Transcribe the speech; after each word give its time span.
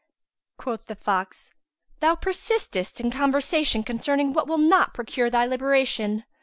Quoth 0.57 0.87
the 0.87 0.95
fox, 0.95 1.51
"Thou 1.99 2.15
persistest 2.15 2.99
in 2.99 3.11
conversation 3.11 3.83
concerning 3.83 4.33
what 4.33 4.47
will 4.47 4.57
not 4.57 4.95
procure 4.95 5.29
thy 5.29 5.45
liberation. 5.45 6.23